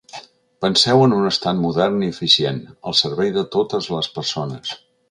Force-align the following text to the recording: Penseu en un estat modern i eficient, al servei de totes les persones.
Penseu 0.63 1.01
en 1.09 1.13
un 1.17 1.27
estat 1.31 1.61
modern 1.65 2.01
i 2.07 2.09
eficient, 2.17 2.61
al 2.91 2.99
servei 3.05 3.35
de 3.39 3.49
totes 3.59 3.95
les 3.99 4.15
persones. 4.19 4.79